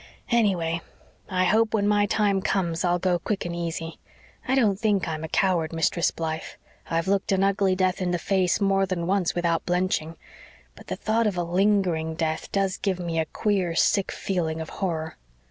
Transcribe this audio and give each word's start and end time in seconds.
"Anyway, 0.31 0.81
I 1.29 1.43
hope 1.45 1.75
when 1.75 1.87
my 1.87 2.07
time 2.07 2.41
comes 2.41 2.83
I'll 2.83 2.97
go 2.97 3.19
quick 3.19 3.45
and 3.45 3.55
easy. 3.55 3.99
I 4.47 4.55
don't 4.55 4.79
think 4.79 5.07
I'm 5.07 5.23
a 5.23 5.27
coward, 5.29 5.71
Mistress 5.71 6.09
Blythe 6.09 6.41
I've 6.89 7.07
looked 7.07 7.31
an 7.31 7.43
ugly 7.43 7.75
death 7.75 8.01
in 8.01 8.09
the 8.09 8.17
face 8.17 8.59
more 8.59 8.87
than 8.87 9.05
once 9.05 9.35
without 9.35 9.63
blenching. 9.63 10.15
But 10.73 10.87
the 10.87 10.95
thought 10.95 11.27
of 11.27 11.37
a 11.37 11.43
lingering 11.43 12.15
death 12.15 12.51
does 12.51 12.77
give 12.77 12.99
me 12.99 13.19
a 13.19 13.27
queer, 13.27 13.75
sick 13.75 14.11
feeling 14.11 14.59
of 14.59 14.69
horror." 14.81 15.17